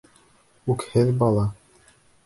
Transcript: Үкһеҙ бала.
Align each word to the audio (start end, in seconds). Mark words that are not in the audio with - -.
Үкһеҙ 0.75 1.15
бала. 1.23 1.47